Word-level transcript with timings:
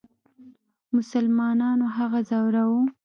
مسلمانانو 0.95 1.85
هغه 1.97 2.19
ځوراوه. 2.29 2.81